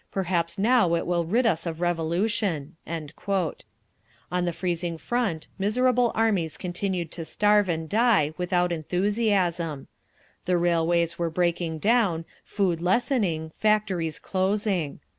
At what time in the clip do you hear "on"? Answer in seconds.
2.87-3.05